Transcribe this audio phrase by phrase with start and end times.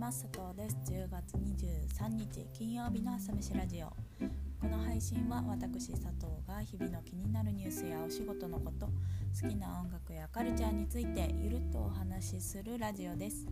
[0.00, 0.24] ます。
[0.32, 0.78] 佐藤です。
[0.90, 3.88] 10月23日金曜日の朝飯ラジオ。
[4.58, 13.46] この配信は私佐藤が日々の気になるニュースやお仕事のこと好きな音楽やカルチャーについてゆるっとお話しするラジオです。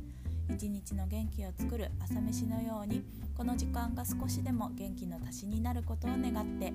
[0.49, 3.05] 一日の元気を作る朝飯のように
[3.37, 6.73] この時間が少しでも元気の足しになることを願って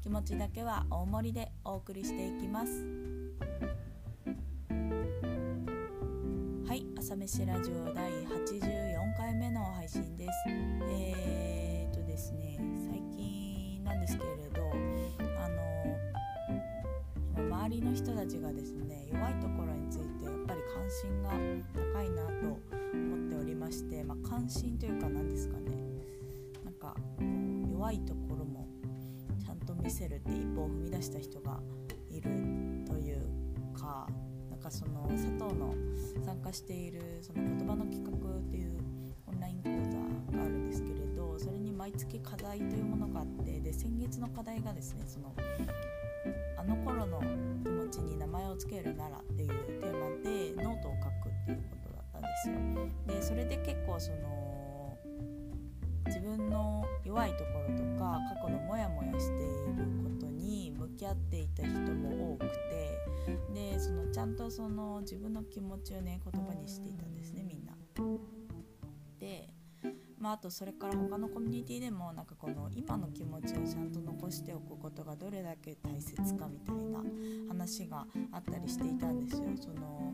[0.00, 3.79] 気持ちだけは大盛りでお送りしていきます。
[7.10, 10.30] 朝飯ラジオ第84回目の配信です。
[10.92, 12.56] えー、っとですね
[12.88, 14.70] 最近なんですけれど
[15.42, 15.96] あの
[17.56, 21.30] 周りの人たちがですね弱いところについてやっぱり関心が
[21.74, 22.32] 高いなと
[22.94, 25.72] 思っておりまして、まあ、関心というか何ですかね
[26.64, 26.94] なんか
[27.72, 28.68] 弱いところも
[29.44, 31.60] ちゃんと見せるって一歩を踏み出した人が
[32.08, 32.30] いる
[32.86, 33.26] という
[33.76, 34.06] か
[34.70, 35.74] かその佐藤の
[36.24, 38.78] 参加しているその言葉の企画っていう
[39.26, 45.34] オンライン講座があるんですけれどそれに毎月課題というものがあってで先月の課題がですねその
[46.56, 47.20] あの頃の
[47.64, 53.16] 気持ちに名前を付けるならっていうテーマでノートを書くっていうことだったんですよ。
[53.16, 54.98] でそれで結構その
[56.06, 60.29] 自分の弱いところとか過去のモヤモヤしていること
[61.00, 62.98] き合っていた人も多くて
[63.54, 67.72] でそのちゃんとその自分の気持ちをね言葉にしていたんですねみんな。
[69.18, 69.48] で
[70.18, 77.02] まあ、あとそれから他のコミュニティでもなんかこの今の気持ちをちゃんと残しておくことがどれだけ大切かみたいな
[77.48, 80.12] 話があったりしていたんですよその、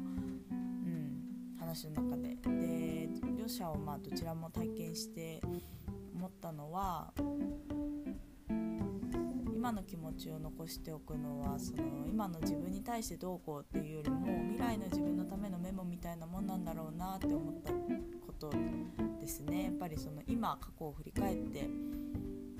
[0.52, 2.36] うん、話の中で。
[2.36, 5.40] で両者をまあどちらも体験して
[6.14, 7.12] 思ったのは
[9.66, 18.52] 今の気持ちを残しておくのはその今の自分に対してどうこうっていうよりも未来の自分のためのメモみたいなもんなんだろうなって思ったこと
[19.20, 19.64] ですね。
[19.64, 21.68] やっぱりその今過去を振り返って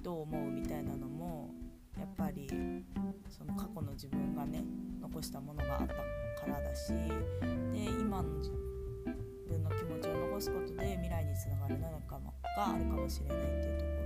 [0.03, 1.55] どう思うみたいなのも
[1.97, 2.49] やっぱり
[3.29, 4.65] その過去の自分がね
[5.01, 6.03] 残したものがあったか
[6.49, 8.51] らだしで今の自
[9.49, 12.19] 分の気持ちを残すことで未来につながる何か
[12.57, 14.06] があるかもしれないっていうところ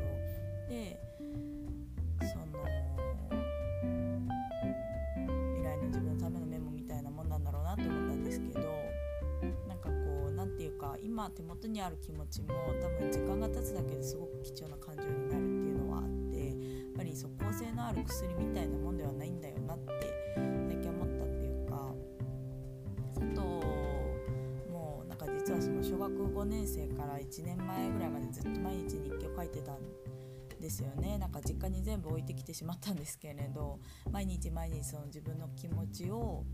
[11.20, 12.48] 今手元にある気持ちも
[12.80, 16.56] 多分時間が経つだけですごく貴重な感情になるっていうのはあってやっ
[16.96, 19.92] ぱり即効性のある薬みたいなもんではないんだよなって
[20.66, 21.92] 最近思ったっていうか
[23.12, 23.40] 佐藤
[24.72, 29.78] もなんか実はその小学5年生から1年前ぐらいまでずっと毎日日記を書いてたん
[30.58, 31.18] ですよね。
[31.18, 33.78] なんか実家に全部置いてきてしまったんですけれど
[34.10, 36.46] 毎日毎日その自分の気持ちを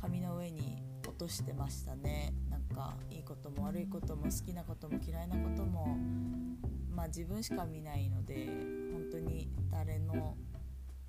[0.00, 2.32] 紙の上に落としてましたね。
[2.72, 3.21] かいい
[3.72, 5.96] 悪いことも好きなことも嫌いなことも
[6.94, 8.46] まあ自分しか見ないので
[8.92, 10.36] 本当に誰の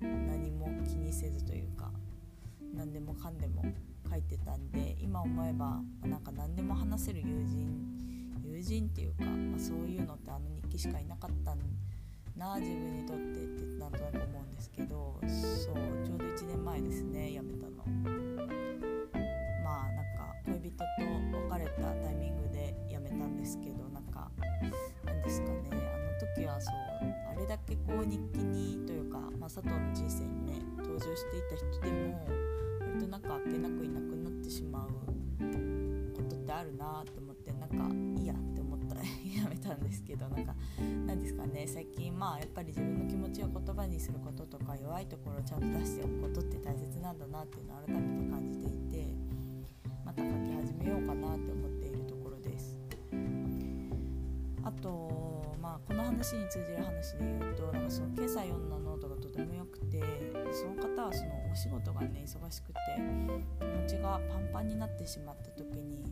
[0.00, 1.90] 何も気にせずというか
[2.74, 3.62] 何でもかんでも
[4.10, 11.54] 書いてたんで今思えばなんか何でも話せる友人友人っていうか、まあ、そういうのってあの日記しかいなかった
[12.34, 18.63] な自分にとってってなんとなく思うんですけどそうちょうど1年前ですね辞めたの。
[29.54, 32.26] 佐藤の人生にね登場していた人でも
[32.80, 34.88] 割となんかあっけなくいなくなってしまう
[36.12, 40.56] ことってあるなって思ってなんかいいやって思ったらやめたんですけどなんか
[41.06, 49.06] なんですかね最近まあやっぱり自分の気持ちを言葉にすることとか弱いところをちゃんと出しておくことって大切なんだなっていうのを改めて感じていて
[50.04, 50.12] ま。
[50.12, 52.76] た書き始めようかなって思っているところです
[54.64, 58.73] あとまあこの話に通じる話で言うとなんかその今朝読んだ
[59.34, 60.00] とても良くて
[60.52, 62.74] その方はそのお仕事がね忙しくて
[63.58, 66.04] 気持ちがパンパンになってしまった時に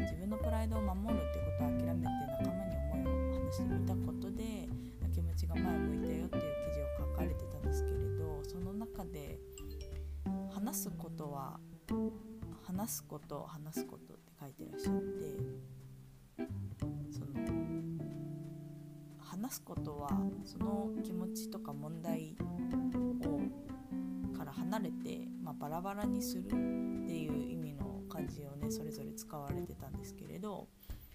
[0.00, 2.10] 自分のプライドを守るっていうことを諦めて
[2.42, 4.68] 仲間に思いを話してみたことで
[5.14, 9.38] 気持ちが前向いたよっていう記事を書かれてたんですけれどその中で
[10.52, 11.60] 話すことは
[12.64, 15.73] 話すこと話すことって書いてらっしゃって
[19.44, 20.08] 話すことは
[20.42, 22.34] その気持ちとか問題
[23.26, 30.66] をから離れて、まあ、バラバラにするっていう意味の漢字をねそれぞれ使われてたんですけれど、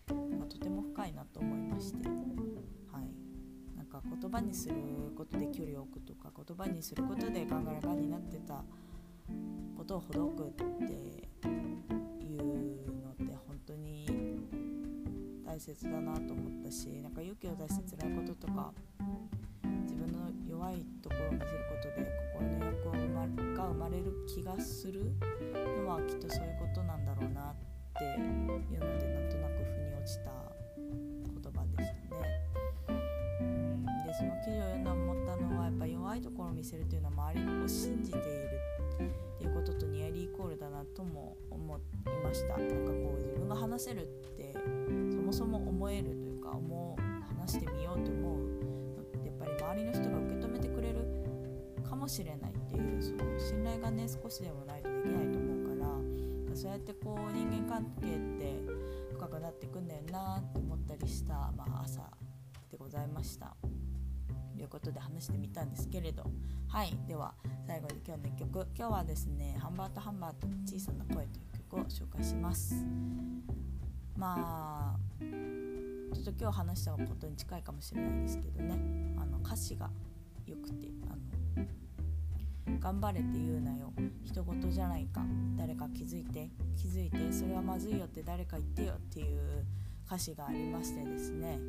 [0.09, 4.75] まあ、とても深いなと思いまして、はい、なんか言葉にする
[5.17, 8.63] ことで距離を置くとか言葉にすることでガンガラガンになってた
[9.75, 10.51] ことをほどくっ
[10.87, 11.98] て
[15.59, 18.71] 大切だなと思ったしなんか勇気を出して辛いこととか
[19.83, 23.27] 自分の弱いところを見せることで心の役を生ま
[23.57, 25.11] が生まれる気がする
[25.83, 27.55] のはきっとそういうことなんだろうなっ
[27.97, 30.31] ていうのでなんとなく腑に落ちた
[31.27, 32.31] 言葉でしたね。
[33.41, 38.49] うんでその記事を読んだ思ったのはやっぱ弱いところを見せるというのは周りを信じている
[38.95, 41.81] っていうこととニアリーイコールだなとも思い
[42.23, 44.05] ましたなんかこう自分が話せるっ
[44.37, 44.38] て
[45.29, 47.01] もそも思えるというか思う。
[47.39, 51.05] 話してみようと思うやっぱり周りの人が受け止めてくれる
[51.87, 58.59] かもしれないっていうその信頼がね少しでもないとできないと思うからそうやってこう人間関係って
[59.13, 62.01] 深くなっていくんだよなって思ったりした、まあ、朝
[62.71, 63.55] でございました。
[64.55, 66.23] ということで話してみたんですけれど
[66.67, 66.97] はい。
[67.07, 67.35] では
[67.67, 72.83] 最後に今日の1曲今日はですね「ハンバートハンバート小さな声」という曲を紹介します。
[74.15, 79.13] まあちょっと今日話したことに近いかもしれないですけどね。
[79.17, 79.89] あの歌詞が
[80.45, 81.59] よくてあ
[82.69, 83.91] の頑張れって言うなよ。
[84.23, 85.21] 人事じゃないか。
[85.57, 86.49] 誰か気づいて。
[86.77, 89.65] 気づいてそれはまずいよって誰か言ってよっていう
[90.05, 91.59] 歌詞がありましてですね。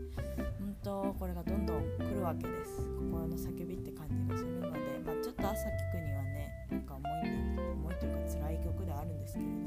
[0.58, 2.76] 本当これがどんどん来るわけです。
[3.10, 7.30] 心の叫びって感じがするので、まあ、ちょっと朝聞くにはねなんか重い
[7.74, 9.59] 重いというか辛い曲ではあるんですけれど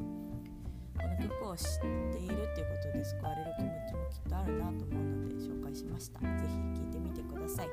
[1.24, 6.32] この曲を知っているっていうことで救われる気持ちもきっとあるなと思うので紹介しました是非
[6.82, 7.68] 聴いてみてください。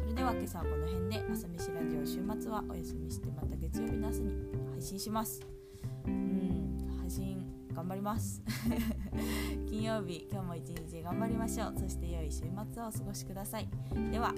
[0.00, 4.34] それでは今朝はこの辺で朝飯ラジオ週末はお休みしてまた月曜日の朝に
[4.72, 5.40] 配信します。
[6.06, 8.42] うん配信頑張ります
[9.68, 11.74] 金曜日今日も一日頑張りましょう。
[11.78, 12.40] そして良い週
[12.72, 13.68] 末をお過ごしください。
[14.10, 14.34] では。